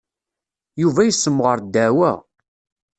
Yuba 0.81 1.01
yessemɣer 1.07 1.57
ddeɛwa. 1.61 2.11